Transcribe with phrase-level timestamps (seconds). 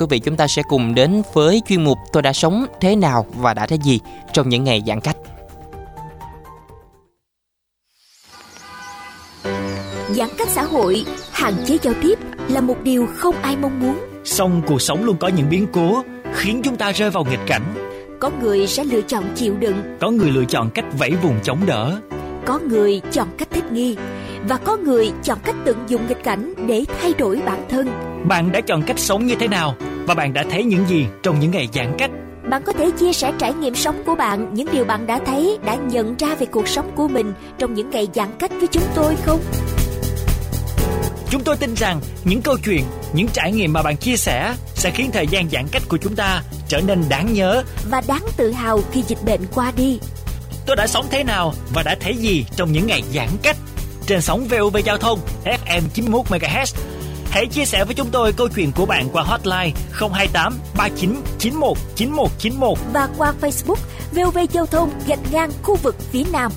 [0.00, 3.26] Quý vị chúng ta sẽ cùng đến với chuyên mục Tôi đã sống thế nào
[3.34, 4.00] và đã thấy gì
[4.32, 5.16] trong những ngày giãn cách.
[10.10, 12.18] Giãn cách xã hội, hạn chế giao tiếp
[12.48, 13.98] là một điều không ai mong muốn.
[14.24, 16.02] Song cuộc sống luôn có những biến cố
[16.32, 17.62] khiến chúng ta rơi vào nghịch cảnh.
[18.20, 21.60] Có người sẽ lựa chọn chịu đựng, Có người lựa chọn cách vẫy vùng chống
[21.66, 22.00] đỡ.
[22.46, 23.96] có người chọn cách thích nghi
[24.48, 28.13] và có người chọn cách tận dụng nghịch cảnh để thay đổi bản thân.
[28.24, 29.74] Bạn đã chọn cách sống như thế nào
[30.06, 32.10] và bạn đã thấy những gì trong những ngày giãn cách?
[32.50, 35.58] Bạn có thể chia sẻ trải nghiệm sống của bạn, những điều bạn đã thấy,
[35.64, 38.82] đã nhận ra về cuộc sống của mình trong những ngày giãn cách với chúng
[38.94, 39.40] tôi không?
[41.30, 44.90] Chúng tôi tin rằng những câu chuyện, những trải nghiệm mà bạn chia sẻ sẽ
[44.90, 47.62] khiến thời gian giãn cách của chúng ta trở nên đáng nhớ.
[47.90, 49.98] Và đáng tự hào khi dịch bệnh qua đi.
[50.66, 53.56] Tôi đã sống thế nào và đã thấy gì trong những ngày giãn cách?
[54.06, 56.74] Trên sóng VOV Giao thông FM 91 MHz.
[57.34, 59.70] Hãy chia sẻ với chúng tôi câu chuyện của bạn qua hotline
[60.12, 62.78] 028 39 91 9191.
[62.92, 63.76] Và qua Facebook
[64.12, 66.52] VOV Giao thông, gạch ngang, khu vực phía Nam.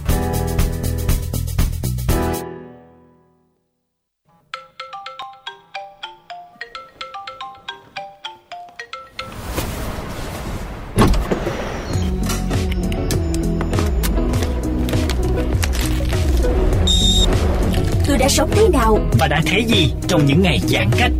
[19.49, 21.11] Thế gì trong những ngày giãn cách?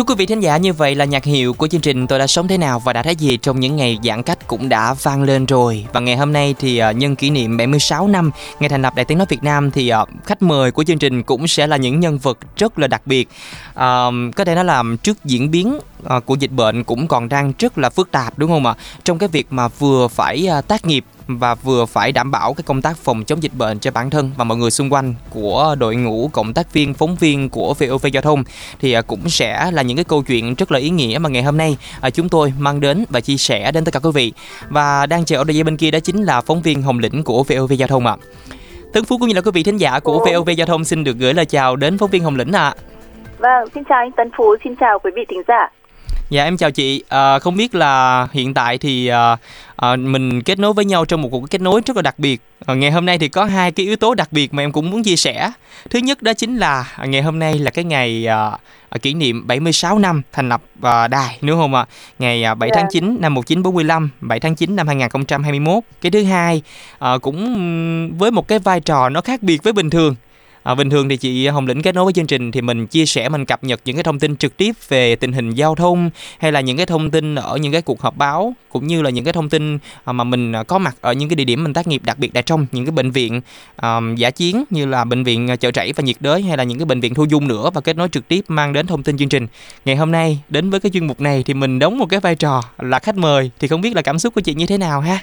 [0.00, 2.26] Thưa quý vị thính giả, như vậy là nhạc hiệu của chương trình Tôi đã
[2.26, 5.22] sống thế nào và đã thấy gì trong những ngày giãn cách cũng đã vang
[5.22, 5.86] lên rồi.
[5.92, 9.04] Và ngày hôm nay thì ờ, nhân kỷ niệm 76 năm ngày thành lập Đài
[9.04, 12.00] Tiếng Nói Việt Nam thì ờ, khách mời của chương trình cũng sẽ là những
[12.00, 13.28] nhân vật rất là đặc biệt.
[13.74, 15.78] À, có thể nói là trước diễn biến
[16.24, 18.74] của dịch bệnh cũng còn đang rất là phức tạp đúng không ạ?
[19.04, 21.04] Trong cái việc mà vừa phải tác nghiệp
[21.38, 24.30] và vừa phải đảm bảo cái công tác phòng chống dịch bệnh cho bản thân
[24.36, 28.06] và mọi người xung quanh của đội ngũ cộng tác viên phóng viên của VOV
[28.12, 28.44] giao thông
[28.80, 31.42] thì à, cũng sẽ là những cái câu chuyện rất là ý nghĩa mà ngày
[31.42, 34.32] hôm nay à, chúng tôi mang đến và chia sẻ đến tất cả quý vị
[34.68, 37.24] và đang chờ ở đầu dây bên kia đó chính là phóng viên Hồng Lĩnh
[37.24, 38.16] của VOV giao thông ạ.
[38.92, 41.16] Tấn Phú cũng như là quý vị thính giả của VOV giao thông xin được
[41.16, 42.74] gửi lời chào đến phóng viên Hồng Lĩnh ạ.
[43.38, 45.70] Vâng, xin chào anh Tấn Phú, xin chào quý vị thính giả.
[46.30, 49.36] Dạ em chào chị, à, không biết là hiện tại thì à,
[49.76, 52.40] à, mình kết nối với nhau trong một cuộc kết nối rất là đặc biệt.
[52.66, 54.90] À, ngày hôm nay thì có hai cái yếu tố đặc biệt mà em cũng
[54.90, 55.52] muốn chia sẻ.
[55.90, 58.50] Thứ nhất đó chính là à, ngày hôm nay là cái ngày à,
[59.02, 61.86] kỷ niệm 76 năm thành lập à, đài đúng không ạ?
[62.18, 62.88] Ngày à, 7 tháng Dạ.
[62.92, 65.84] 9 năm 1945, 7 tháng 9 năm 2021.
[66.00, 66.62] Cái thứ hai
[66.98, 70.14] à, cũng với một cái vai trò nó khác biệt với bình thường.
[70.62, 73.06] À, bình thường thì chị Hồng Lĩnh kết nối với chương trình thì mình chia
[73.06, 76.10] sẻ mình cập nhật những cái thông tin trực tiếp về tình hình giao thông
[76.38, 79.10] hay là những cái thông tin ở những cái cuộc họp báo cũng như là
[79.10, 81.64] những cái thông tin à, mà mình à, có mặt ở những cái địa điểm
[81.64, 83.40] mình tác nghiệp đặc biệt là trong những cái bệnh viện
[83.82, 86.78] um, giả chiến như là bệnh viện chợ rẫy và nhiệt đới hay là những
[86.78, 89.16] cái bệnh viện thu dung nữa và kết nối trực tiếp mang đến thông tin
[89.16, 89.46] chương trình.
[89.84, 92.34] Ngày hôm nay đến với cái chuyên mục này thì mình đóng một cái vai
[92.34, 95.00] trò là khách mời thì không biết là cảm xúc của chị như thế nào
[95.00, 95.18] ha?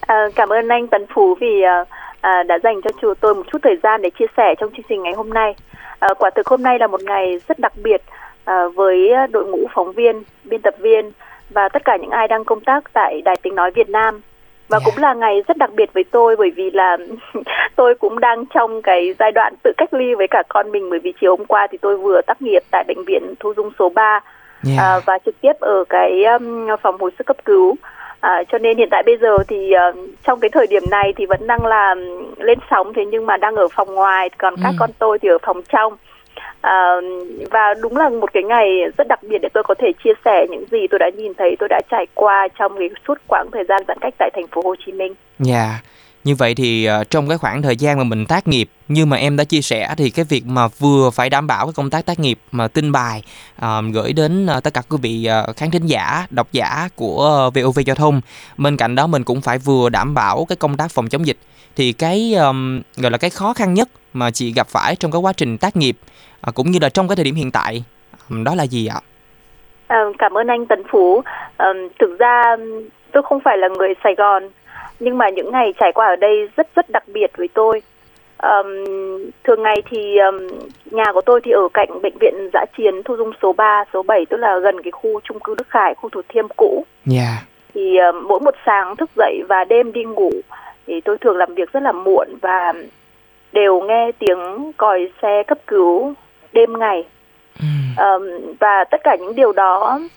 [0.00, 1.88] À, cảm ơn anh Tấn Phú vì uh
[2.20, 4.86] à, đã dành cho chủ tôi một chút thời gian để chia sẻ trong chương
[4.88, 5.54] trình ngày hôm nay.
[5.98, 8.02] À, quả thực hôm nay là một ngày rất đặc biệt
[8.44, 11.12] à, với đội ngũ phóng viên, biên tập viên
[11.50, 14.20] và tất cả những ai đang công tác tại Đài Tiếng Nói Việt Nam.
[14.68, 16.96] Và cũng là ngày rất đặc biệt với tôi bởi vì là
[17.76, 20.98] tôi cũng đang trong cái giai đoạn tự cách ly với cả con mình bởi
[20.98, 23.88] vì chiều hôm qua thì tôi vừa tác nghiệp tại bệnh viện thu dung số
[23.88, 24.20] 3
[24.62, 24.82] Dạ.
[24.82, 27.76] à, và trực tiếp ở cái um, phòng hồi sức cấp cứu.
[28.20, 29.92] À, cho nên hiện tại bây giờ thì ờ,
[30.26, 31.94] trong cái thời điểm này thì vẫn đang là
[32.36, 34.76] lên sóng thế nhưng mà đang ở phòng ngoài còn các Ừ.
[34.78, 35.96] con tôi thì ở phòng trong
[36.60, 36.94] à,
[37.50, 40.46] và đúng là một cái ngày rất đặc biệt để tôi có thể chia sẻ
[40.50, 43.64] những gì tôi đã nhìn thấy tôi đã trải qua trong cái suốt quãng thời
[43.64, 45.14] gian giãn cách tại thành phố Hồ Chí Minh.
[45.38, 45.80] Dạ,
[46.24, 49.16] như vậy thì ờ, trong cái khoảng thời gian mà mình tác nghiệp như mà
[49.16, 52.06] em đã chia sẻ thì cái việc mà vừa phải đảm bảo cái công tác
[52.06, 53.22] tác nghiệp mà tin bài
[53.64, 57.78] uh, gửi đến ờ, tất cả quý vị khán thính giả, độc giả của VOV
[57.86, 58.20] Giao thông.
[58.56, 61.36] Bên cạnh đó mình cũng phải vừa đảm bảo cái công tác phòng chống dịch.
[61.76, 65.20] Thì cái um, gọi là cái khó khăn nhất mà chị gặp phải trong cái
[65.20, 65.96] quá trình tác nghiệp
[66.48, 67.84] uh, cũng như là trong cái thời điểm hiện tại
[68.30, 69.00] um, đó là gì ạ?
[69.86, 71.22] À, cảm ơn anh Tấn Phú.
[71.58, 72.42] Um, thực ra
[73.12, 74.42] tôi không phải là người Sài Gòn,
[75.00, 77.82] nhưng mà những ngày trải qua ở đây rất rất đặc biệt với tôi.
[78.36, 78.84] Ờm,
[79.44, 80.48] thường ngày thì ờm,
[80.84, 84.02] nhà của tôi thì ở cạnh bệnh viện giã chiến thu dung số 3, số
[84.02, 86.84] 7 tức là gần cái khu chung cư Đức Khải, khu Thủ Thiêm cũ.
[87.06, 87.42] Dạ.
[87.74, 90.30] Thì ờm, mỗi một sáng thức dậy và đêm đi ngủ
[90.86, 92.72] thì tôi thường làm việc rất là muộn và
[93.52, 96.14] đều nghe tiếng còi xe cấp cứu
[96.52, 97.04] đêm ngày.
[97.60, 98.22] Ừm, Ờm,
[98.60, 100.08] và tất cả những điều đó um,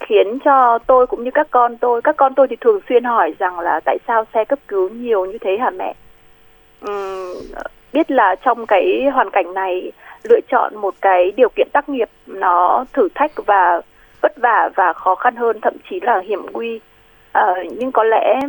[0.00, 3.34] khiến cho tôi cũng như các con tôi các con tôi thì thường xuyên hỏi
[3.38, 5.94] rằng là tại sao xe cấp cứu nhiều như thế hả mẹ?
[6.90, 7.34] Uhm,
[7.92, 9.92] biết là trong cái hoàn cảnh này
[10.22, 13.80] lựa chọn một cái điều kiện tác nghiệp nó thử thách và
[14.20, 16.80] vất vả và khó khăn hơn thậm chí là hiểm nguy.
[17.32, 17.46] À,
[17.78, 18.40] nhưng có lẽ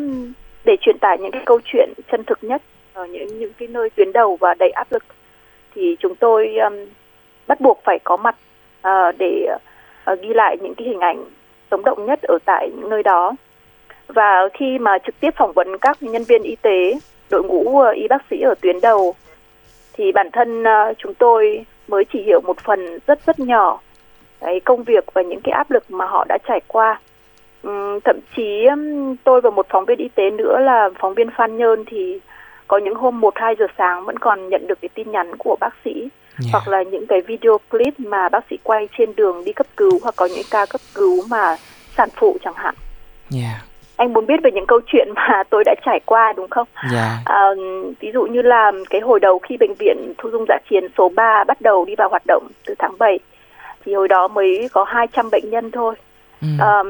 [0.65, 2.61] để truyền tải những cái câu chuyện chân thực nhất
[2.93, 5.03] ở những những cái nơi tuyến đầu và đầy áp lực
[5.75, 6.73] thì chúng tôi um,
[7.47, 8.35] bắt buộc phải có mặt
[8.87, 9.61] uh, để uh,
[10.03, 11.25] Ờ, ghi lại những cái hình ảnh
[11.71, 13.35] sống động nhất ở tại những nơi đó.
[14.07, 16.93] Và khi mà trực tiếp phỏng vấn các nhân viên y tế,
[17.29, 19.15] đội ngũ ờ, y bác sĩ ở tuyến đầu,
[19.93, 23.79] thì bản thân ờ, chúng tôi mới chỉ hiểu một phần rất rất nhỏ
[24.39, 26.99] cái công việc và những cái áp lực mà họ đã trải qua.
[28.03, 28.67] Thậm chí
[29.23, 32.19] tôi và một phóng viên y tế nữa là phóng viên Phan Nhơn thì
[32.67, 35.55] có những hôm một, hai giờ sáng vẫn còn nhận được cái tin nhắn của
[35.59, 36.39] bác sĩ yeah.
[36.39, 36.49] Dạ.
[36.51, 39.99] hoặc là những cái video clip mà bác sĩ quay trên đường đi cấp cứu
[40.03, 41.55] hoặc có những ca cấp cứu mà
[41.97, 42.75] sản phụ chẳng hạn.
[43.33, 43.61] Yeah dạ.
[43.95, 46.67] anh muốn biết về những câu chuyện mà tôi đã trải qua đúng không?
[46.81, 46.93] Yeah.
[46.93, 47.17] Dạ.
[47.25, 47.49] À,
[47.99, 51.09] ví dụ như là cái hồi đầu khi bệnh viện thu dung dạ chiến số
[51.15, 53.19] 3 bắt đầu đi vào hoạt động từ tháng 7
[53.85, 55.95] thì hồi đó mới có 200 bệnh nhân thôi.
[56.41, 56.47] Ừ.
[56.59, 56.83] À,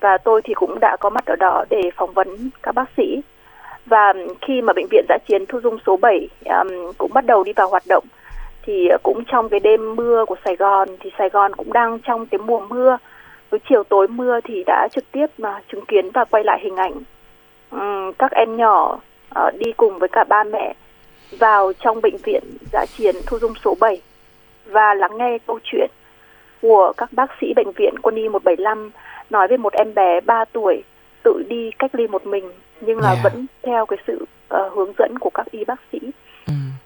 [0.00, 3.20] và tôi thì cũng đã có mặt ở đó để phỏng vấn các bác sĩ
[3.86, 7.44] và khi mà bệnh viện giã chiến thu dung số 7 um, cũng bắt đầu
[7.44, 8.04] đi vào hoạt động
[8.68, 12.26] thì cũng trong cái đêm mưa của Sài Gòn thì Sài Gòn cũng đang trong
[12.26, 12.98] cái mùa mưa
[13.50, 16.76] với chiều tối mưa thì đã trực tiếp mà chứng kiến và quay lại hình
[16.76, 16.92] ảnh
[17.70, 18.98] um, các em nhỏ
[19.40, 20.74] uh, đi cùng với cả ba mẹ
[21.38, 22.42] vào trong bệnh viện
[22.72, 24.02] giã chiến thu dung số 7
[24.66, 25.90] và lắng nghe câu chuyện
[26.62, 28.90] của các bác sĩ bệnh viện quân y 175
[29.30, 30.82] nói về một em bé 3 tuổi
[31.22, 32.50] tự đi cách ly một mình
[32.80, 33.24] nhưng là yeah.
[33.24, 34.24] vẫn theo cái sự
[34.54, 35.98] uh, hướng dẫn của các y bác sĩ.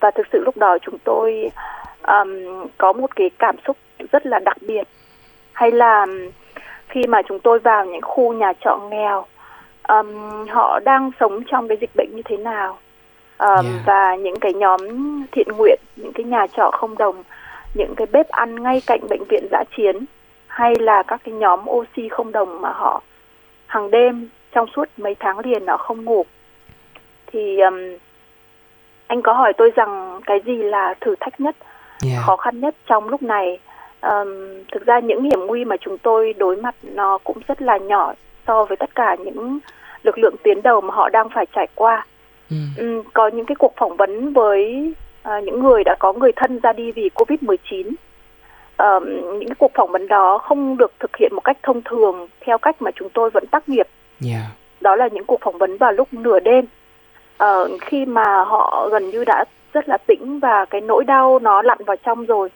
[0.03, 1.51] Và thực sự lúc đó chúng tôi
[2.03, 2.29] um,
[2.79, 3.77] có một cái cảm xúc
[4.13, 4.89] rất là đặc biệt.
[5.53, 6.07] Hay là
[6.89, 9.27] khi mà chúng tôi vào những khu nhà trọ nghèo
[9.89, 12.79] um, họ đang sống trong cái dịch bệnh như thế nào?
[13.39, 13.87] Um, yeah.
[13.87, 14.81] và những cái nhóm
[15.33, 17.23] thiện nguyện những cái nhà trọ không đồng
[17.75, 20.05] những cái bếp ăn ngay cạnh bệnh viện giã chiến
[20.47, 23.03] hay là các cái nhóm oxy không đồng mà họ
[23.67, 26.25] hàng đêm trong suốt mấy tháng liền nó không ngủ.
[27.27, 27.75] Thì um,
[29.13, 31.57] anh có hỏi tôi rằng cái gì là thử thách nhất
[32.07, 32.25] yeah.
[32.27, 33.59] khó khăn nhất trong lúc này
[34.01, 34.29] um,
[34.73, 38.15] thực ra những hiểm nguy mà chúng tôi đối mặt nó cũng rất là nhỏ
[38.47, 39.59] so với tất cả những
[40.03, 42.07] lực lượng tuyến đầu mà họ đang phải trải qua
[42.51, 42.57] mm.
[42.79, 44.93] um, có những cái cuộc phỏng vấn với
[45.29, 47.89] uh, những người đã có người thân ra đi vì covid 19
[48.79, 49.05] um,
[49.39, 52.59] những cái cuộc phỏng vấn đó không được thực hiện một cách thông thường theo
[52.59, 53.87] cách mà chúng tôi vẫn tác nghiệp
[54.25, 54.47] Yeah.
[54.81, 56.65] Đó là những cuộc phỏng vấn vào lúc nửa đêm
[57.45, 61.63] uh, khi mà họ gần như đã rất là tĩnh và cái nỗi đau nó
[61.63, 62.49] lặn vào trong rồi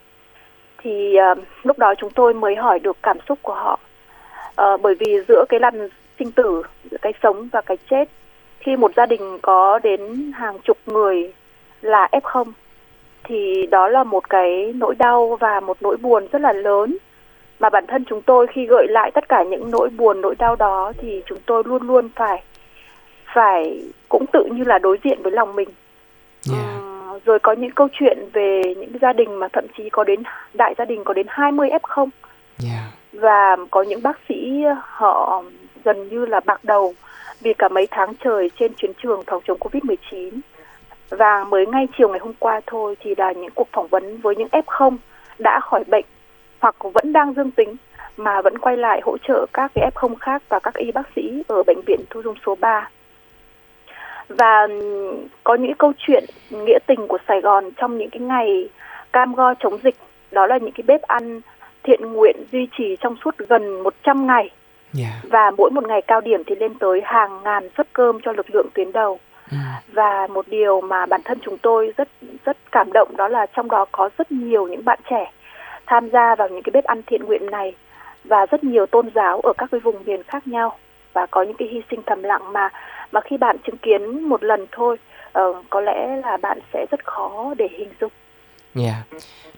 [0.78, 3.78] thì uh, lúc đó chúng tôi mới hỏi được cảm xúc của họ.
[4.62, 5.88] Uh, bởi vì giữa cái lần
[6.19, 8.08] sinh tử giữa cái sống và cái chết
[8.58, 11.32] khi một gia đình có đến hàng chục người
[11.81, 12.44] là f0
[13.25, 16.96] thì đó là một cái nỗi đau và một nỗi buồn rất là lớn.
[17.58, 20.56] Mà bản thân chúng tôi khi gợi lại tất cả những nỗi buồn nỗi đau
[20.56, 22.43] đó thì chúng tôi luôn luôn phải
[23.37, 25.69] phải cũng tự như là đối diện với lòng mình
[26.53, 26.65] yeah.
[26.79, 30.23] uhm, rồi có những câu chuyện về những gia đình mà thậm chí có đến
[30.55, 32.09] đại gia đình có đến 20 f0
[32.65, 32.85] yeah.
[33.12, 35.43] và có những bác sĩ họ
[35.85, 36.94] gần như là bạc đầu
[37.41, 40.41] vì cả mấy tháng trời trên chiến trường phòng chống covid 19
[41.10, 44.37] và mới ngay chiều ngày hôm qua thôi thì là những cuộc phỏng vấn với
[44.37, 44.96] những f0
[45.39, 46.05] đã khỏi bệnh
[46.60, 47.77] hoặc vẫn đang dương tính
[48.17, 51.43] mà vẫn quay lại hỗ trợ các cái F0 khác và các y bác sĩ
[51.49, 52.91] ở bệnh viện thu dung số 3.
[54.29, 54.69] Và
[55.45, 58.69] có những câu chuyện nghĩa tình của Sài Gòn trong những cái ngày
[59.13, 59.95] cam go chống dịch,
[60.31, 61.41] đó là những cái bếp ăn
[61.83, 64.51] thiện nguyện duy trì trong suốt gần 100 ngày.
[64.99, 65.13] Yeah.
[65.23, 68.47] Và mỗi một ngày cao điểm thì lên tới hàng ngàn suất cơm cho lực
[68.55, 69.19] lượng tuyến đầu.
[69.53, 69.59] Mm.
[69.93, 72.09] Và một điều mà bản thân chúng tôi rất
[72.45, 75.33] rất cảm động đó là trong đó có rất nhiều những bạn trẻ
[75.87, 77.75] tham gia vào những cái bếp ăn thiện nguyện này
[78.25, 80.79] và rất nhiều tôn giáo ở các cái vùng miền khác nhau
[81.17, 82.69] và có những cái hy sinh thầm lặng mà
[83.13, 84.96] mà khi bạn chứng kiến một lần thôi
[85.39, 88.13] uh, có lẽ là bạn sẽ rất khó để hình dung.
[88.77, 89.06] Yeah.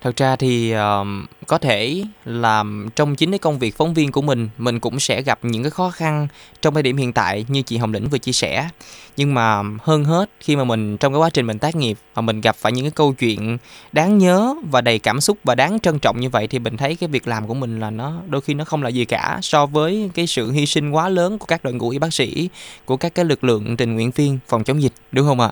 [0.01, 1.07] Thật ra thì uh,
[1.47, 2.65] có thể là
[2.97, 5.71] trong chính cái công việc phóng viên của mình mình cũng sẽ gặp những cái
[5.71, 6.29] khó khăn
[6.63, 8.69] trong thời điểm hiện tại như chị Hồng Lĩnh vừa chia sẻ.
[9.17, 12.23] Nhưng mà hơn hết khi mà mình trong cái quá trình mình tác nghiệp mà
[12.23, 13.59] mình gặp phải những cái câu chuyện
[13.93, 16.97] đáng nhớ và đầy cảm xúc và đáng trân trọng như vậy thì mình thấy
[16.97, 19.67] cái việc làm của mình là nó đôi khi nó không là gì cả so
[19.67, 22.49] với cái sự hy sinh quá lớn của các đội ngũ y bác sĩ,
[22.85, 25.51] của các cái lực lượng tình nguyện viên phòng chống dịch đúng không ạ?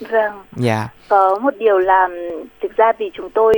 [0.00, 0.32] Vâng.
[0.56, 0.88] Dạ.
[1.08, 2.08] Có một điều là
[2.60, 3.54] thực ra vì chúng tôi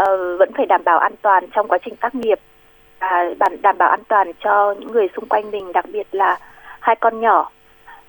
[0.00, 2.38] uh, vẫn phải đảm bảo an toàn trong quá trình tác nghiệp
[3.38, 6.38] và đảm bảo an toàn cho những người xung quanh mình đặc biệt là
[6.80, 7.50] hai con nhỏ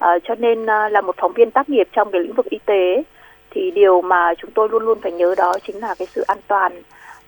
[0.06, 2.60] uh, cho nên uh, là một phóng viên tác nghiệp trong cái lĩnh vực y
[2.66, 3.04] tế
[3.50, 6.38] thì điều mà chúng tôi luôn luôn phải nhớ đó chính là cái sự an
[6.48, 6.82] toàn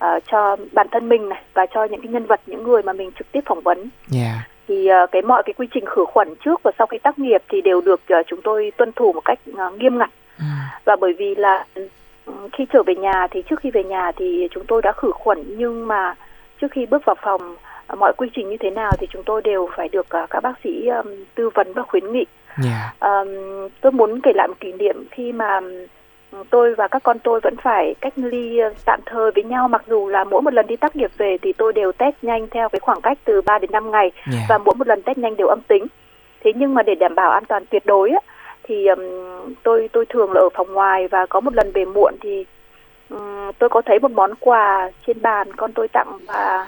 [0.06, 2.94] uh, cho bản thân mình này và cho những cái nhân vật những người mà
[2.94, 3.90] mình trực tiếp phỏng vấn.
[4.14, 4.53] Yeah.
[4.68, 7.44] Thì uh, cái mọi cái quy trình khử khuẩn trước và sau khi tác nghiệp
[7.50, 10.10] thì đều được uh, chúng tôi tuân thủ một cách uh, nghiêm ngặt.
[10.40, 10.46] Mm.
[10.86, 11.66] Và bởi vì là
[12.54, 15.44] khi trở về nhà thì trước khi về nhà thì chúng tôi đã khử khuẩn
[15.48, 16.16] nhưng mà
[16.62, 17.56] trước khi bước vào phòng
[17.98, 20.90] mọi quy trình như thế nào thì chúng tôi đều phải được các bác sĩ
[21.36, 22.26] tư vấn và khuyến nghị.
[22.64, 23.00] Yeah.
[23.00, 23.30] Um,
[23.82, 25.60] tôi muốn kể lại một kỷ niệm khi mà
[26.50, 29.84] tôi và các con tôi vẫn phải cách ly ờ, tạm thời với nhau mặc
[29.88, 32.70] dù là mỗi một lần đi tác nghiệp về thì tôi đều test nhanh theo
[32.70, 34.46] cái khoảng cách từ 3 đến 5 ngày yeah.
[34.50, 35.88] và mỗi một lần test nhanh đều âm tính.
[36.44, 38.20] Thế nhưng mà để đảm bảo an toàn tuyệt đối á,
[38.64, 39.00] thì um,
[39.64, 42.46] tôi tôi thường là ở phòng ngoài và có một lần về muộn thì
[43.10, 46.68] um, tôi có thấy một món quà trên bàn con tôi tặng và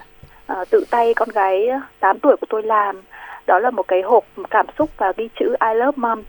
[0.51, 1.69] uh, tự tay con gái
[1.99, 3.01] 8 tuổi của tôi làm
[3.45, 6.23] đó là một cái hộp cảm xúc và ghi chữ I love mom.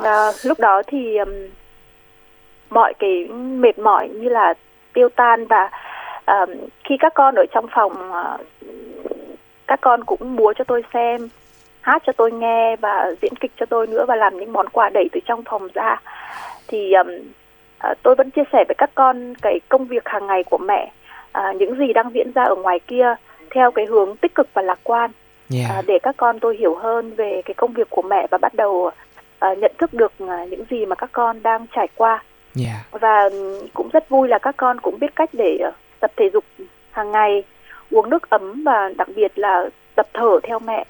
[0.00, 1.28] Uh, lúc đó thì um,
[2.72, 4.54] mọi cái mệt mỏi như là
[4.92, 5.70] tiêu tan và
[6.42, 6.48] uh,
[6.84, 8.40] khi các con ở trong phòng uh,
[9.66, 11.28] các con cũng múa cho tôi xem
[11.80, 14.88] hát cho tôi nghe và diễn kịch cho tôi nữa và làm những món quà
[14.88, 16.00] đẩy từ trong phòng ra.
[16.68, 17.08] Thì um,
[17.90, 20.92] uh, tôi vẫn chia sẻ với các con cái công việc hàng ngày của mẹ
[21.38, 23.14] uh, những gì đang diễn ra ở ngoài kia
[23.50, 25.10] theo cái hướng tích cực và lạc quan.
[25.54, 25.78] Yeah.
[25.78, 28.54] uh, để các con tôi hiểu hơn về cái công việc của mẹ và bắt
[28.54, 28.90] đầu
[29.50, 32.22] uh, nhận thức được uh, những gì mà các con đang trải qua
[32.54, 32.86] Yeah.
[32.92, 32.98] Dạ.
[33.00, 33.30] Và
[33.74, 36.44] cũng rất vui là các con cũng biết cách để ờ, tập thể dục
[36.90, 37.42] hàng ngày,
[37.90, 40.84] uống nước ấm và đặc biệt là tập thở theo mẹ.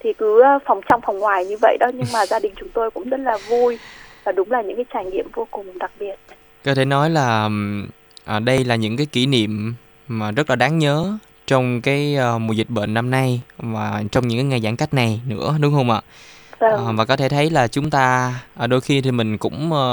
[0.00, 2.68] Thì cứ ờ, phòng trong phòng ngoài như vậy đó nhưng mà gia đình chúng
[2.68, 3.78] tôi cũng rất là vui
[4.24, 6.14] và đúng là những cái trải nghiệm vô cùng đặc biệt.
[6.64, 7.48] Có thể nói là
[8.24, 9.74] à, đây là những cái kỷ niệm
[10.08, 14.28] mà rất là đáng nhớ trong cái uh, mùa dịch bệnh năm nay và trong
[14.28, 16.00] những cái ngày giãn cách này nữa đúng không ạ?
[16.60, 16.86] Vâng.
[16.86, 19.86] À, và có thể thấy là chúng ta à, đôi khi thì mình cũng à,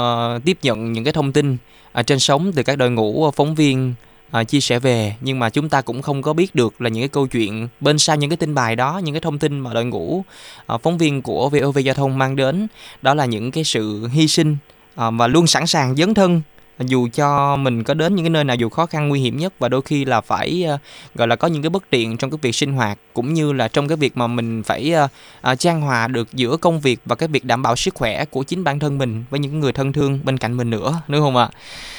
[0.44, 1.56] tiếp nhận những cái thông tin
[1.92, 3.94] à, trên sóng từ các đội ngũ ờ, phóng viên
[4.30, 7.02] à, chia sẻ về nhưng mà chúng ta cũng không có biết được là những
[7.02, 9.74] cái câu chuyện bên sau những cái tin bài đó những cái thông tin mà
[9.74, 10.24] đội ngũ
[10.66, 12.66] à, phóng viên của VOV giao thông mang đến
[13.02, 14.56] đó là những cái sự hy sinh
[14.94, 16.42] à, và luôn sẵn sàng dấn thân
[16.78, 19.52] dù cho mình có đến những cái nơi nào dù khó khăn nguy hiểm nhất
[19.58, 20.80] và đôi khi là phải uh,
[21.14, 23.68] gọi là có những cái bất tiện trong cái việc sinh hoạt cũng như là
[23.68, 25.10] trong cái việc mà mình phải uh,
[25.52, 28.42] uh, trang hòa được giữa công việc và cái việc đảm bảo sức khỏe của
[28.42, 31.36] chính bản thân mình với những người thân thương bên cạnh mình nữa đúng không
[31.36, 31.48] ạ?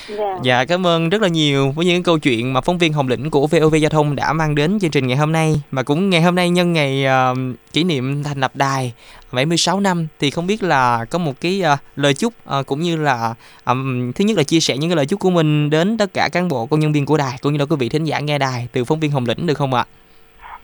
[0.09, 0.19] Yeah.
[0.19, 0.39] Dạ.
[0.43, 3.29] dạ cảm ơn rất là nhiều với những câu chuyện mà phóng viên Hồng Lĩnh
[3.29, 6.21] của VOV Giao thông đã mang đến chương trình ngày hôm nay mà cũng ngày
[6.21, 7.37] hôm nay nhân ngày uh,
[7.73, 8.93] kỷ niệm thành lập đài
[9.31, 12.95] 76 năm thì không biết là có một cái uh, lời chúc uh, cũng như
[12.95, 13.33] là
[13.65, 16.29] um, thứ nhất là chia sẻ những cái lời chúc của mình đến tất cả
[16.31, 18.37] cán bộ công nhân viên của đài cũng như là quý vị thính giả nghe
[18.37, 19.85] đài từ phóng viên Hồng Lĩnh được không ạ?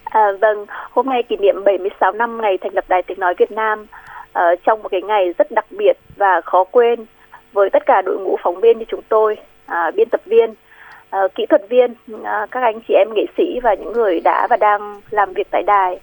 [0.03, 3.51] À, vâng, hôm nay kỷ niệm 76 năm ngày thành lập Đài Tiếng Nói Việt
[3.51, 3.85] Nam
[4.39, 7.05] uh, trong một cái ngày rất đặc biệt và khó quên
[7.53, 9.37] với tất cả đội ngũ phóng viên như chúng tôi,
[9.71, 10.49] uh, biên tập viên,
[11.25, 14.47] uh, kỹ thuật viên, uh, các anh chị em nghệ sĩ và những người đã
[14.49, 15.99] và đang làm việc tại đài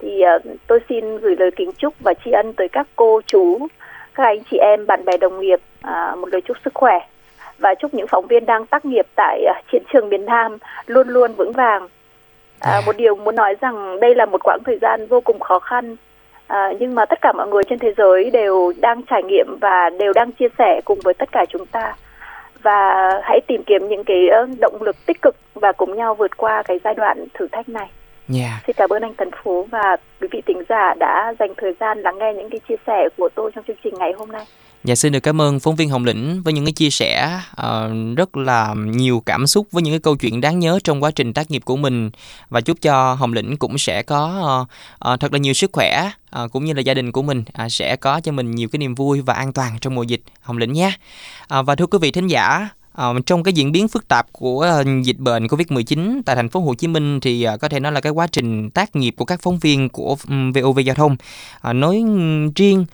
[0.00, 3.58] thì uh, tôi xin gửi lời kính chúc và tri ân tới các cô chú
[4.14, 6.98] các anh chị em bạn bè đồng nghiệp uh, một lời chúc sức khỏe.
[7.58, 11.08] Và chúc những phóng viên đang tác nghiệp tại uh, chiến trường miền Nam luôn
[11.08, 11.88] luôn vững vàng.
[12.60, 15.58] À, một điều muốn nói rằng đây là một quãng thời gian vô cùng khó
[15.58, 15.96] khăn.
[16.46, 19.90] À, nhưng mà tất cả mọi người trên thế giới đều đang trải nghiệm và
[19.98, 21.96] đều đang chia sẻ cùng với tất cả chúng ta.
[22.62, 24.28] Và hãy tìm kiếm những cái
[24.60, 27.90] động lực tích cực và cùng nhau vượt qua cái giai đoạn thử thách này.
[28.34, 28.62] Yeah.
[28.66, 31.98] Xin cảm ơn anh Tấn Phú và quý vị tính giả đã dành thời gian
[31.98, 34.44] lắng nghe những cái chia sẻ của tôi trong chương trình ngày hôm nay.
[34.84, 38.16] Dạ xin được cảm ơn phóng viên Hồng Lĩnh với những cái chia sẻ uh,
[38.16, 41.32] rất là nhiều cảm xúc với những cái câu chuyện đáng nhớ trong quá trình
[41.32, 42.10] tác nghiệp của mình
[42.48, 44.20] và chúc cho Hồng Lĩnh cũng sẽ có
[44.62, 46.10] uh, uh, thật là nhiều sức khỏe
[46.44, 48.78] uh, cũng như là gia đình của mình uh, sẽ có cho mình nhiều cái
[48.78, 50.92] niềm vui và an toàn trong mùa dịch Hồng Lĩnh nhé.
[51.58, 52.68] Uh, và thưa quý vị thính giả,
[53.00, 56.60] Ờ, trong cái diễn biến phức tạp của ờ, dịch bệnh Covid-19 tại thành phố
[56.60, 59.24] Hồ Chí Minh thì ờ, có thể nói là cái quá trình tác nghiệp của
[59.24, 61.16] các phóng viên của ừ, VOV giao thông
[61.72, 62.02] nói
[62.56, 62.86] riêng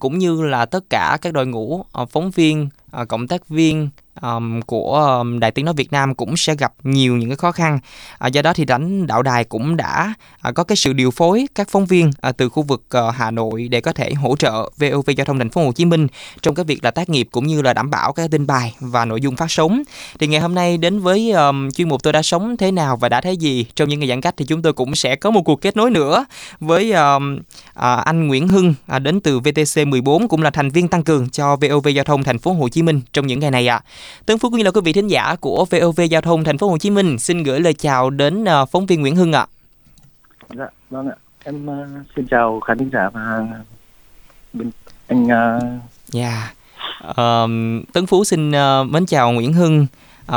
[0.00, 2.68] cũng như là tất cả các đội ngũ phóng viên,
[3.08, 3.88] cộng tác viên
[4.22, 7.52] um, của um, Đài Tiếng Nói Việt Nam cũng sẽ gặp nhiều những cái khó
[7.52, 7.78] khăn.
[8.18, 11.46] À, do đó thì lãnh đạo đài cũng đã à, có cái sự điều phối
[11.54, 14.70] các phóng viên à, từ khu vực à, Hà Nội để có thể hỗ trợ
[14.78, 16.06] VOV Giao thông Thành phố Hồ Chí Minh
[16.42, 19.04] trong cái việc là tác nghiệp cũng như là đảm bảo cái tin bài và
[19.04, 19.82] nội dung phát sóng.
[20.18, 23.08] Thì ngày hôm nay đến với um, chuyên mục tôi đã sống thế nào và
[23.08, 25.42] đã thấy gì trong những ngày giãn cách thì chúng tôi cũng sẽ có một
[25.42, 26.24] cuộc kết nối nữa
[26.60, 27.38] với um,
[27.74, 31.30] à, anh Nguyễn Hưng à, đến từ VTC 14 cũng là thành viên tăng cường
[31.30, 33.76] cho VOV Giao thông Thành phố Hồ Chí Minh trong những ngày này ạ.
[33.76, 33.84] À.
[34.26, 36.68] Tân Phúc cũng như là quý vị thính giả của VOV Giao thông Thành phố
[36.68, 39.46] Hồ Chí Minh xin gửi lời chào đến ờ, phóng viên Nguyễn Hưng ạ.
[40.56, 41.16] Dạ, vâng ạ.
[41.44, 43.46] Em uh, xin chào khán thính giả và
[44.52, 44.70] bên
[45.06, 45.82] anh uh...
[46.08, 46.52] Dạ.
[47.08, 47.50] Uh,
[47.92, 49.86] Tấn Phú xin uh, mến chào Nguyễn Hưng.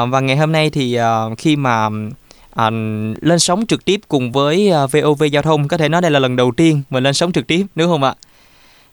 [0.02, 2.74] Uh, và ngày hôm nay thì uh, khi mà uh,
[3.22, 6.36] lên sóng trực tiếp cùng với VOV Giao thông có thể nói đây là lần
[6.36, 8.14] đầu tiên mình lên sóng trực tiếp đúng không ạ?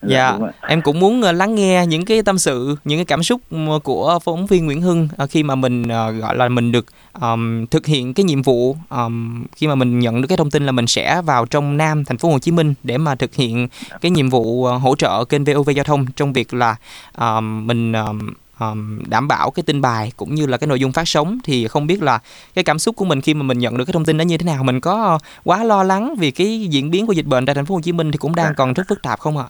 [0.09, 3.23] Dạ, dạ em cũng muốn uh, lắng nghe những cái tâm sự, những cái cảm
[3.23, 3.41] xúc
[3.83, 6.87] của phóng viên Nguyễn Hưng uh, khi mà mình gọi là mình được
[7.21, 10.67] um, thực hiện cái nhiệm vụ um, khi mà mình nhận được cái thông tin
[10.67, 13.69] là mình sẽ vào trong Nam thành phố Hồ Chí Minh để mà thực hiện
[14.01, 16.77] cái nhiệm vụ hỗ trợ kênh VOV giao thông trong việc là
[17.19, 20.93] um, mình um, um, đảm bảo cái tin bài cũng như là cái nội dung
[20.93, 21.39] phát sóng.
[21.45, 22.19] Thì không biết là
[22.55, 24.39] cái cảm xúc của mình khi mà mình nhận được cái thông tin đó như
[24.39, 24.65] thế nào?
[24.65, 27.75] Mình có quá lo lắng vì cái diễn biến của dịch bệnh tại thành phố
[27.75, 29.45] Hồ Chí Minh thì cũng đang còn rất phức tạp không ạ?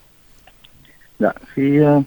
[1.19, 2.03] Dạ khi uh,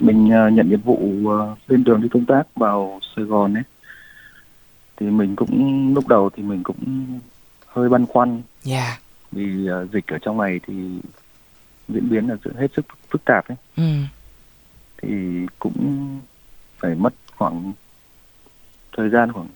[0.00, 3.62] mình uh, nhận nhiệm vụ uh, lên đường đi công tác vào Sài Gòn ấy
[4.96, 7.06] thì mình cũng lúc đầu thì mình cũng
[7.66, 8.30] hơi băn khoăn.
[8.30, 8.42] Yeah.
[8.64, 8.98] Dạ.
[9.32, 10.74] Vì uh, dịch ở trong này thì
[11.88, 13.56] diễn biến là hết sức phức tạp ấy.
[13.76, 13.82] Ừ
[15.02, 16.20] thì cũng
[16.78, 17.72] phải mất khoảng
[18.96, 19.48] thời gian khoảng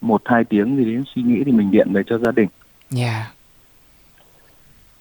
[0.00, 2.48] một hai tiếng gì đến suy nghĩ thì mình điện về cho gia đình.
[2.90, 3.06] Dạ.
[3.06, 3.34] Yeah.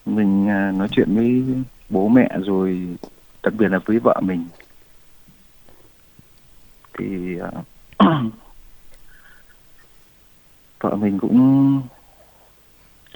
[0.06, 1.44] Mình à, nói chuyện với
[1.90, 2.98] bố mẹ rồi
[3.44, 4.46] đặc biệt là với vợ mình
[6.98, 7.66] thì uh,
[10.80, 11.82] vợ mình cũng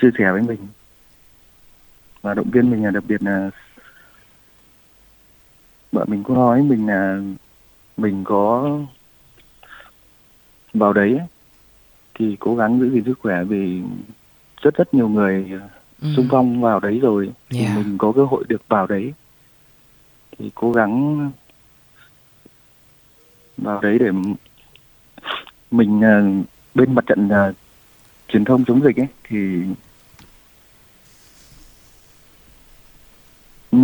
[0.02, 0.68] chia sẻ với mình
[2.22, 3.50] và động viên mình là đặc biệt là
[5.92, 7.22] vợ mình có nói mình là
[7.98, 8.80] mình có
[10.74, 11.20] vào đấy
[12.14, 13.82] thì cố gắng giữ gìn sức khỏe vì
[14.62, 15.60] rất rất nhiều người
[16.02, 17.36] xung phong vào đấy rồi yeah.
[17.50, 17.76] thì dạ.
[17.76, 19.14] mình có cơ hội được vào đấy
[20.38, 21.32] thì cố gắng
[23.58, 24.12] vào đấy để
[25.72, 26.22] mình à,
[26.74, 27.56] bên mặt trận uh,
[28.28, 29.38] truyền thông chống dịch ấy thì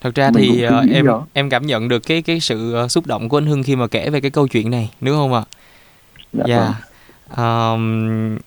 [0.00, 1.26] thật ra thì uh, em đó.
[1.32, 3.86] em cảm nhận được cái cái sự uh, xúc động của anh Hưng khi mà
[3.86, 5.42] kể về cái câu chuyện này đúng không ạ?
[6.32, 6.44] Dạ.
[6.46, 6.60] Yeah.
[6.68, 6.74] Vâng.
[7.36, 8.38] Um,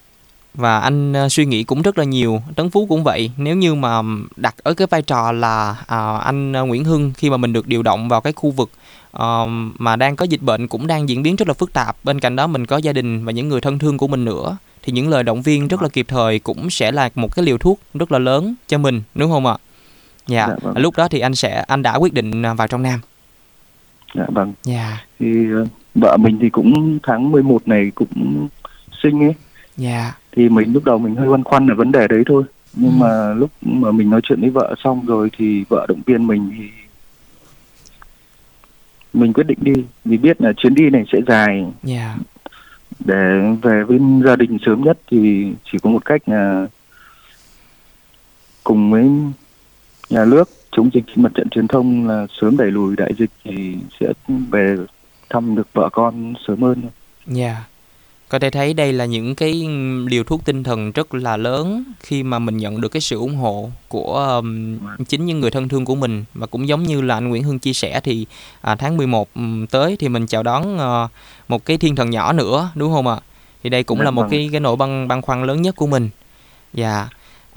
[0.56, 3.32] và anh uh, suy nghĩ cũng rất là nhiều tấn phú cũng vậy.
[3.38, 4.02] Nếu như mà
[4.36, 7.68] đặt ở cái vai trò là uh, anh uh, nguyễn hưng khi mà mình được
[7.68, 8.70] điều động vào cái khu vực
[9.18, 12.20] uh, mà đang có dịch bệnh cũng đang diễn biến rất là phức tạp bên
[12.20, 14.94] cạnh đó mình có gia đình và những người thân thương của mình nữa thì
[14.94, 17.80] những lời động viên rất là kịp thời cũng sẽ là một cái liều thuốc
[17.94, 19.58] rất là lớn cho mình đúng không ạ?
[20.28, 20.78] Dạ, dạ vâng.
[20.78, 23.00] lúc đó thì anh sẽ anh đã quyết định à, vào trong nam.
[24.16, 24.54] Dạ vâng.
[24.64, 25.06] Dạ.
[25.20, 25.28] Thì
[25.96, 28.48] vợ mình thì cũng tháng 11 này cũng
[29.04, 29.34] sinh ấy.
[29.78, 32.44] Dạ thì mình lúc đầu mình hơi băn khoăn ở vấn đề đấy thôi
[32.74, 32.96] nhưng ừ.
[32.98, 36.52] mà lúc mà mình nói chuyện với vợ xong rồi thì vợ động viên mình
[36.58, 36.70] thì
[39.14, 39.74] mình quyết định đi
[40.06, 41.72] vì biết là chuyến đi này sẽ dài yeah.
[41.84, 42.18] Dạ.
[43.00, 46.68] để về với gia đình sớm nhất thì chỉ có một cách là
[48.64, 49.10] cùng với
[50.10, 53.76] nhà nước chống dịch mặt trận truyền thông là sớm đẩy lùi đại dịch thì
[54.00, 54.78] sẽ về
[55.30, 56.82] thăm được vợ con sớm hơn.
[57.26, 57.44] Dạ.
[57.44, 57.73] Yeah.
[58.30, 59.68] Có thể thấy đây là những cái
[60.08, 63.36] liều thuốc tinh thần rất là lớn khi mà mình nhận được cái sự ủng
[63.36, 67.16] hộ của um, chính những người thân thương của mình và cũng giống như là
[67.16, 68.26] anh Nguyễn Hưng chia sẻ thì
[68.62, 71.12] à, tháng 11 um, tới thì mình chào đón uh,
[71.48, 73.18] một cái thiên thần nhỏ nữa đúng không ạ?
[73.64, 74.32] Thì đây cũng Đúng là một vâng.
[74.32, 76.10] cái cái nỗi băn băn khoăn lớn nhất của mình.
[76.74, 76.98] Dạ.
[76.98, 77.10] Yeah.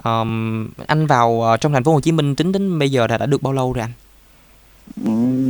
[0.04, 3.18] Um, anh vào uh, trong thành phố Hồ Chí Minh tính đến bây giờ là
[3.18, 3.92] đã được bao lâu rồi anh?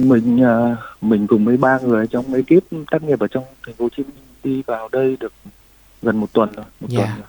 [0.09, 3.85] Mình uh, mình cùng với ba người trong ekip tác nghiệp ở trong thành phố
[3.85, 5.33] Hồ Chí Minh đi vào đây được
[6.03, 6.65] gần một tuần rồi.
[6.81, 7.01] Một yeah.
[7.01, 7.07] Dạ.
[7.07, 7.27] tuần rồi.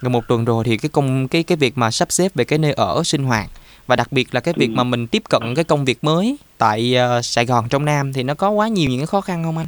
[0.00, 2.58] Gần một tuần rồi thì cái công cái cái việc mà sắp xếp về cái
[2.58, 3.50] nơi ở sinh hoạt
[3.86, 6.96] và đặc biệt là cái việc mà mình tiếp cận cái công việc mới tại
[7.18, 9.58] uh, Sài Gòn trong Nam thì nó có quá nhiều những cái khó khăn không
[9.58, 9.66] anh?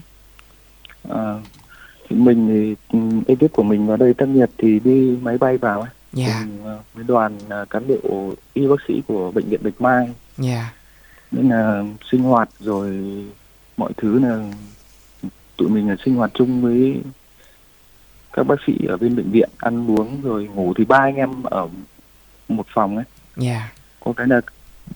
[1.08, 1.34] À,
[2.08, 2.48] thì mình
[2.88, 6.30] thì ekip của mình vào đây tác nghiệp thì đi máy bay vào ấy yeah.
[6.30, 6.44] Dạ.
[6.44, 10.04] cùng ờ, với đoàn ờ, cán bộ y bác sĩ của bệnh viện Bạch Mai.
[10.04, 10.14] Yeah.
[10.38, 10.72] Dạ.
[11.30, 13.00] Nên là sinh hoạt rồi
[13.76, 14.52] mọi thứ là
[15.59, 17.01] tụi mình là sinh hoạt chung với
[18.33, 21.42] các bác sĩ ở bên bệnh viện ăn uống rồi ngủ thì ba anh em
[21.42, 21.68] ở
[22.49, 23.05] một phòng ấy.
[23.37, 23.47] Yeah.
[23.47, 23.73] Dạ.
[24.01, 24.40] Có cái là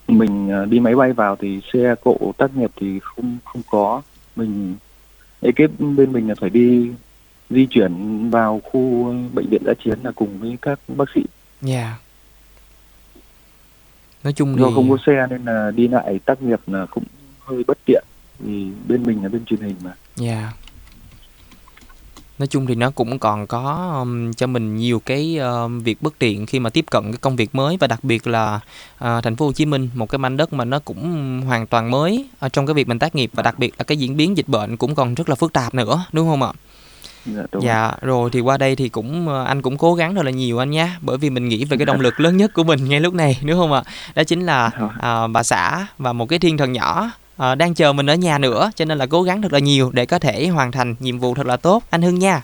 [0.07, 4.01] mình ờ, đi máy bay vào thì xe cộ tác nghiệp thì không không có
[4.35, 4.75] mình
[5.41, 6.91] ekip bên mình là phải đi
[7.49, 11.21] di chuyển vào khu bệnh viện giã chiến là cùng với các bác sĩ.
[11.61, 11.73] Dạ.
[11.75, 11.99] Yeah.
[14.23, 14.73] Nói chung do thì...
[14.75, 17.03] không có xe nên là đi lại tác nghiệp là cũng
[17.39, 18.03] hơi bất tiện
[18.39, 19.93] vì bên mình là bên truyền hình mà.
[20.15, 20.39] Dạ.
[20.39, 20.53] Yeah.
[22.39, 26.19] Nói chung thì nó cũng còn có um, cho mình nhiều cái um, việc bất
[26.19, 29.35] tiện khi mà tiếp cận cái công việc mới và đặc biệt là uh, thành
[29.35, 32.49] phố Hồ Chí Minh một cái mảnh đất mà nó cũng hoàn toàn mới ở
[32.49, 34.77] trong cái việc mình tác nghiệp và đặc biệt là cái diễn biến dịch bệnh
[34.77, 36.51] cũng còn rất là phức tạp nữa đúng không ạ?
[37.25, 37.63] Dạ, đúng.
[37.63, 40.59] Dạ rồi thì qua đây thì cũng ờ, anh cũng cố gắng thật là nhiều
[40.59, 42.99] anh nhé bởi vì mình nghĩ về cái động lực lớn nhất của mình ngay
[42.99, 43.83] lúc này đúng không ạ
[44.15, 44.89] đó chính là Rồi.
[44.99, 48.37] à, bà xã và một cái thiên thần nhỏ à, đang chờ mình ở nhà
[48.37, 51.19] nữa cho nên là cố gắng thật là nhiều để có thể hoàn thành nhiệm
[51.19, 51.83] vụ thật là tốt.
[51.89, 52.41] Anh Hưng nha.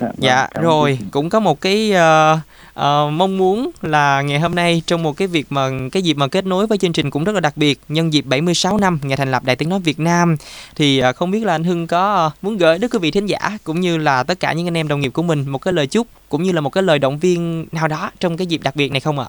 [0.00, 2.38] Dạ, vâng, Dạ rồi cũng có một cái ờ,
[2.74, 6.28] ờ, mong muốn là ngày hôm nay trong một cái việc mà cái dịp mà
[6.28, 9.16] kết nối với chương trình cũng rất là đặc biệt nhân dịp 76 năm ngày
[9.16, 10.36] thành lập Đài Tiếng nói Việt Nam.
[10.76, 13.26] Thì ờ, không biết là anh Hưng có ờ, muốn gửi đến quý vị thính
[13.26, 15.72] giả cũng như là tất cả những anh em đồng nghiệp của mình một cái
[15.72, 18.60] lời chúc cũng như là một cái lời động viên nào đó trong cái dịp
[18.62, 19.26] đặc biệt này không ạ?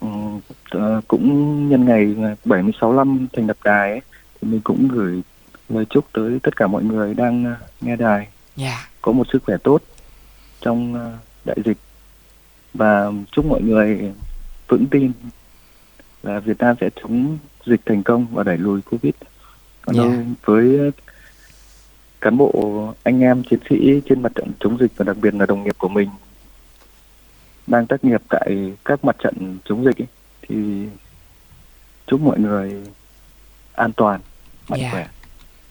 [0.00, 0.08] Ừ,
[0.70, 4.00] ờ, cũng nhân ngày 76 năm thành lập đài ấy,
[4.40, 5.22] thì mình cũng gửi
[5.68, 8.88] lời chúc tới tất cả mọi người đang ờ, nghe đài Dạ.
[9.02, 9.82] có một sức khỏe tốt
[10.60, 11.12] trong ờ,
[11.44, 11.78] đại dịch
[12.74, 14.12] và chúc mọi người
[14.68, 15.12] vững tin
[16.22, 19.14] là Việt Nam sẽ chống dịch thành công và đẩy lùi Covid.
[19.82, 20.02] Còn Dạ.
[20.02, 20.12] đâu
[20.44, 20.90] với
[22.20, 25.46] cán bộ anh em chiến sĩ trên mặt trận chống dịch và đặc biệt là
[25.46, 26.08] đồng nghiệp của mình
[27.66, 30.06] đang tác nghiệp tại các mặt trận chống dịch ấy,
[30.48, 30.86] thì
[32.06, 32.82] chúc mọi người
[33.72, 34.20] an toàn,
[34.68, 34.90] mạnh Dạ.
[34.90, 35.08] khỏe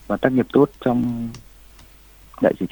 [0.06, 1.28] và tác nghiệp tốt trong
[2.42, 2.70] đại dịch.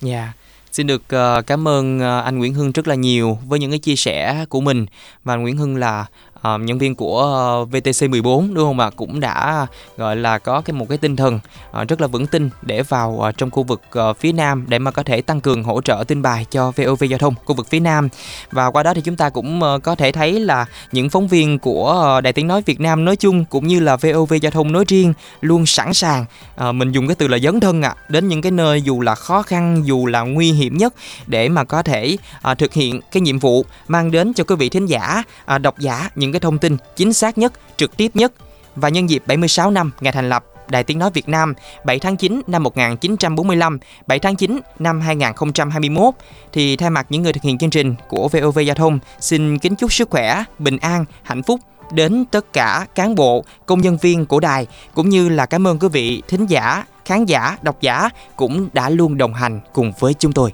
[0.00, 0.32] Dạ.
[0.72, 3.78] Xin được ờ, cảm ơn ờ, anh Nguyễn Hưng rất là nhiều với những cái
[3.78, 4.86] chia sẻ của mình
[5.24, 6.06] và Nguyễn Hưng là
[6.42, 8.90] ờ, nhân viên của ờ, VTC 14 đúng không ạ?
[8.96, 12.50] Cũng đã gọi là có cái một cái tinh thần ờ, rất là vững tin
[12.62, 15.64] để vào ờ, trong khu vực ờ, phía Nam để mà có thể tăng cường
[15.64, 18.08] hỗ trợ tin bài cho VOV giao thông khu vực phía Nam.
[18.50, 21.58] Và qua đó thì chúng ta cũng ờ, có thể thấy là những phóng viên
[21.58, 24.72] của ờ, Đài Tiếng nói Việt Nam nói chung cũng như là VOV giao thông
[24.72, 26.24] nói riêng luôn sẵn sàng
[26.56, 29.14] ờ, mình dùng cái từ là dấn thân ạ đến những cái nơi dù là
[29.14, 30.94] khó khăn dù là nguy hiểm nhất
[31.26, 34.68] để mà có thể à, thực hiện cái nhiệm vụ mang đến cho quý vị
[34.68, 38.32] thính giả à, độc giả những cái thông tin chính xác nhất trực tiếp nhất
[38.76, 42.16] và nhân dịp 76 năm ngày thành lập Đài Tiếng Nói Việt Nam 7 tháng
[42.16, 46.14] 9 năm 1945, 7 tháng 9 năm 2021
[46.52, 49.76] thì thay mặt những người thực hiện chương trình của VOV Giao thông xin kính
[49.76, 51.60] chúc sức khỏe, bình an, hạnh phúc
[51.92, 55.78] đến tất cả cán bộ, công nhân viên của đài cũng như là cảm ơn
[55.78, 60.14] quý vị thính giả, khán giả, độc giả cũng đã luôn đồng hành cùng với
[60.14, 60.52] chúng tôi.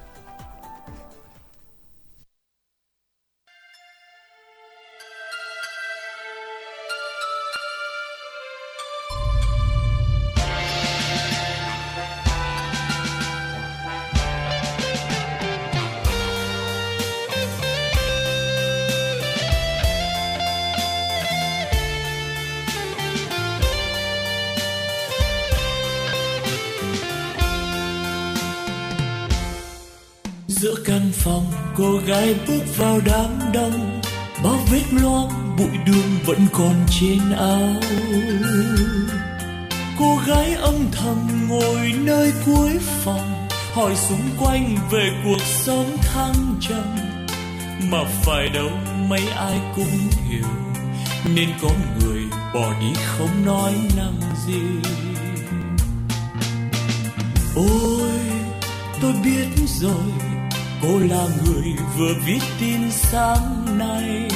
[31.08, 34.00] Căn phòng, cô gái bước vào đám đông.
[34.44, 37.74] Bao vết loang, bụi đường vẫn còn trên áo
[39.98, 46.56] cô gái âm thầm ngồi nơi cuối phòng, hỏi xung quanh về cuộc sống thăng
[46.60, 46.96] trầm.
[47.90, 48.70] Mà phải đâu,
[49.08, 50.48] mấy ai cũng hiểu,
[51.34, 52.22] nên có người
[52.54, 54.90] bỏ đi không nói năng gì.
[57.56, 58.20] Ôi,
[59.02, 60.27] tôi biết rồi
[60.82, 64.28] cô là người vừa viết tin sáng nay.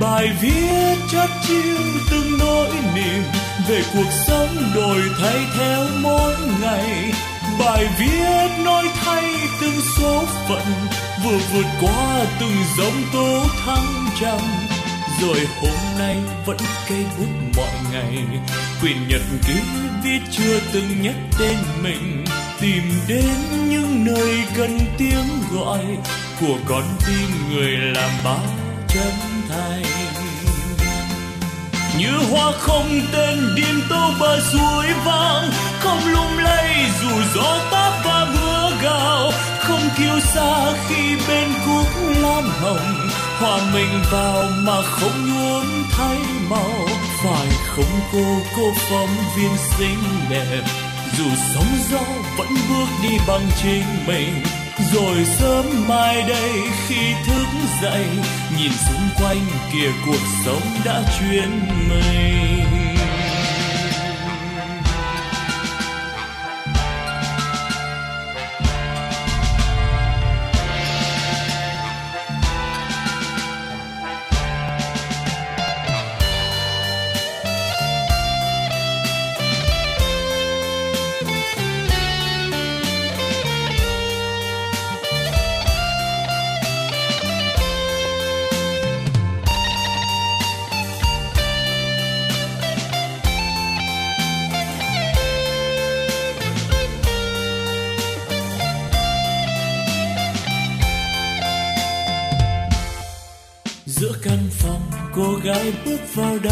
[0.00, 1.76] Bài viết chất chiêu
[2.10, 3.22] từng nỗi niềm
[3.68, 7.12] về cuộc sống đổi thay theo mỗi ngày.
[7.58, 9.24] Bài viết nói thay
[9.60, 10.66] từng số phận,
[11.24, 14.40] vừa vượt qua từng dòng tố thăng trầm.
[15.20, 16.56] Rồi hôm nay vẫn
[16.88, 18.24] cây bút mọi ngày
[18.80, 19.54] quyển nhật ký
[20.04, 22.24] viết chưa từng nhắc tên mình.
[22.60, 25.84] Tìm đến những nơi cần tiếng gọi
[26.40, 28.46] của con tim người làm báo
[28.88, 29.12] chân
[29.48, 29.82] thành.
[31.98, 35.50] Như hoa không tên điên tô bờ suối vang
[35.80, 41.86] không lung lay dù gió táp và mưa gào, không kiêu xa khi bên cuốc
[42.22, 46.18] lam hồng, hòa mình vào mà không nhuốm thay
[46.50, 46.88] màu,
[47.24, 48.24] phải không cô
[48.56, 51.24] cô phóng viên xinh đẹp dù
[51.54, 52.04] sóng gió
[52.36, 54.34] vẫn bước đi bằng chính mình,
[54.92, 56.50] rồi sớm mai đây
[56.86, 57.46] khi thức
[57.82, 58.06] dậy,
[58.58, 61.50] nhìn xung quanh kia cuộc sống đã chuyển
[61.88, 62.83] mình.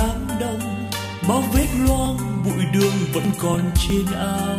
[0.03, 0.91] Đám đông
[1.29, 4.59] bao vết loang, bụi đường vẫn còn trên áo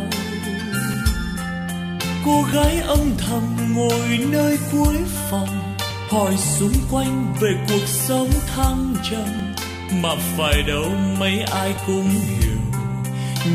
[2.24, 4.96] cô gái âm thầm ngồi nơi cuối
[5.30, 5.76] phòng,
[6.08, 9.54] hỏi xung quanh về cuộc sống thăng trầm.
[10.02, 12.58] Mà phải đâu mấy ai cũng hiểu,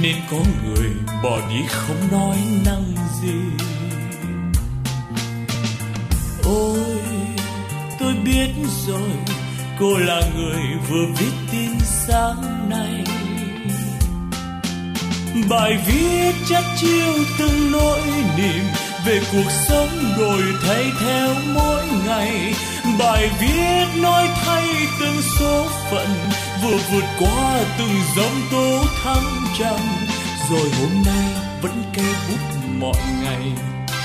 [0.02, 0.90] nên có người
[1.24, 2.86] bỏ đi không nói năng
[3.22, 3.66] gì.
[6.44, 7.02] Ôi,
[8.00, 8.50] tôi biết
[8.88, 9.12] rồi
[9.80, 13.04] cô là người vừa viết tin sáng nay.
[15.50, 18.02] Bài viết chắc chiêu từng nỗi
[18.38, 18.64] niềm
[19.06, 22.54] về cuộc sống đổi thay theo mỗi ngày.
[23.00, 24.68] Bài viết nói thay
[25.00, 26.08] từng số phận,
[26.64, 29.80] vừa vượt qua từng giông tố thăng trầm.
[30.50, 31.30] Rồi hôm nay
[31.62, 33.52] vẫn cây bút mọi ngày.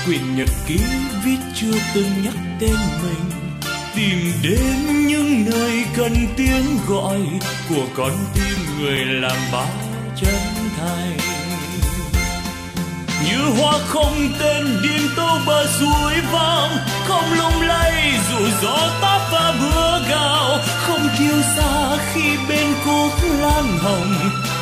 [0.05, 0.79] Quyển nhật ký
[1.25, 3.31] viết chưa từng nhắc tên mình.
[3.95, 7.19] Tìm đến những nơi cần tiếng gọi
[7.69, 9.67] của con tim người làm báo
[10.15, 10.39] chân
[10.77, 11.17] thành.
[13.25, 19.21] Như hoa không tên điên tô bờ suối vang không lung lay dù gió táp
[19.31, 20.59] và mưa gào.
[20.77, 24.13] Không kiêu xa khi bên cúc lan hồng,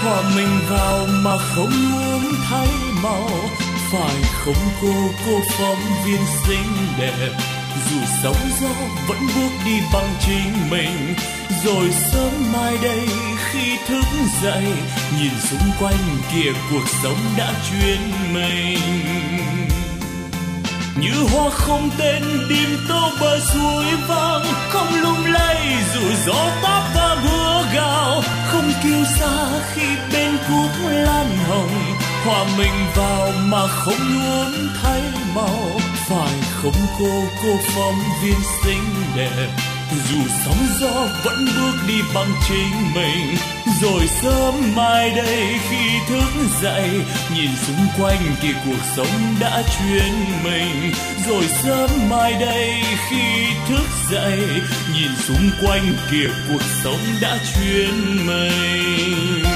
[0.03, 2.67] hòa mình vào mà không muốn thay
[3.03, 3.29] màu.
[3.91, 4.93] Phải không cô
[5.25, 8.69] cô phóng viên xinh đẹp dù sóng gió
[9.07, 11.15] vẫn bước đi bằng chính mình,
[11.63, 13.07] rồi sớm mai đây
[13.51, 14.05] khi thức
[14.43, 14.65] dậy,
[15.19, 17.99] nhìn xung quanh kia cuộc sống đã chuyên
[18.33, 18.79] mình.
[20.97, 26.83] Như hoa không tên, đêm tô bờ suối vang không lung lay dù gió táp
[26.95, 33.67] và mưa gào, không kêu xa khi bên cúc lan hồng, hòa mình vào mà
[33.67, 35.01] không muốn thay
[35.36, 38.84] màu, phải không cô cô phóng viên xinh
[39.15, 39.47] đẹp.
[40.10, 43.36] Dù sóng gió vẫn bước đi bằng chính mình,
[43.82, 46.89] rồi sớm mai đây khi thức dậy,
[47.36, 50.93] nhìn xung quanh thì cuộc sống đã chuyên mình.
[51.28, 52.73] Rồi sớm mai đây
[53.10, 54.39] khi thức dậy,
[54.93, 59.52] nhìn xung quanh kìa, cuộc sống đã chuyên mình.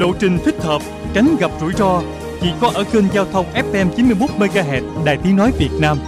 [0.00, 0.82] Lộ trình thích hợp,
[1.14, 2.02] tránh gặp rủi ro
[2.40, 5.98] chỉ có ở kênh giao thông FM 91 MHz Đài Tiếng nói Việt Nam.